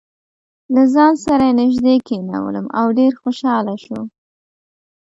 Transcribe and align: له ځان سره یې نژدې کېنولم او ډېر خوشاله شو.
له 0.73 0.83
ځان 0.93 1.13
سره 1.25 1.43
یې 1.47 1.57
نژدې 1.61 1.95
کېنولم 2.07 2.65
او 2.79 2.85
ډېر 2.99 3.13
خوشاله 3.21 3.75
شو. 3.83 3.99